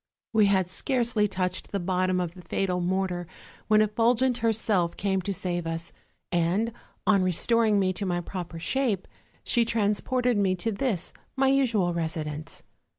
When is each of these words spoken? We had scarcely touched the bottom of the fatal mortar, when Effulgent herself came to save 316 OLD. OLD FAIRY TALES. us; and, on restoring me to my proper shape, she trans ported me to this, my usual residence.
We 0.33 0.47
had 0.47 0.71
scarcely 0.71 1.27
touched 1.27 1.69
the 1.71 1.79
bottom 1.79 2.19
of 2.19 2.33
the 2.33 2.41
fatal 2.41 2.79
mortar, 2.81 3.27
when 3.67 3.83
Effulgent 3.83 4.39
herself 4.39 4.97
came 4.97 5.21
to 5.21 5.31
save 5.31 5.65
316 5.65 6.03
OLD. 6.33 6.43
OLD 6.43 6.57
FAIRY 6.63 6.63
TALES. 6.63 6.75
us; 6.75 6.83
and, 7.11 7.15
on 7.15 7.23
restoring 7.23 7.79
me 7.79 7.93
to 7.93 8.05
my 8.07 8.19
proper 8.19 8.59
shape, 8.59 9.07
she 9.43 9.63
trans 9.63 10.01
ported 10.01 10.37
me 10.37 10.55
to 10.55 10.71
this, 10.71 11.13
my 11.35 11.49
usual 11.49 11.93
residence. 11.93 12.63